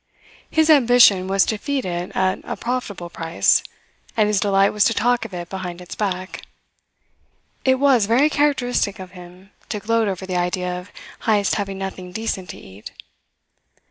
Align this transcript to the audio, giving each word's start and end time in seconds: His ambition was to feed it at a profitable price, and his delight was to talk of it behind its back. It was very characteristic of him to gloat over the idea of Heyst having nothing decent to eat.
His 0.49 0.67
ambition 0.71 1.27
was 1.27 1.45
to 1.45 1.59
feed 1.59 1.85
it 1.85 2.11
at 2.15 2.39
a 2.43 2.55
profitable 2.57 3.11
price, 3.11 3.61
and 4.17 4.25
his 4.27 4.39
delight 4.39 4.71
was 4.73 4.83
to 4.85 4.95
talk 4.95 5.25
of 5.25 5.33
it 5.35 5.47
behind 5.47 5.79
its 5.79 5.93
back. 5.93 6.41
It 7.65 7.75
was 7.75 8.07
very 8.07 8.27
characteristic 8.27 8.97
of 8.97 9.11
him 9.11 9.51
to 9.69 9.79
gloat 9.79 10.07
over 10.07 10.25
the 10.25 10.37
idea 10.37 10.73
of 10.75 10.89
Heyst 11.27 11.53
having 11.53 11.77
nothing 11.77 12.11
decent 12.11 12.49
to 12.49 12.57
eat. 12.57 12.91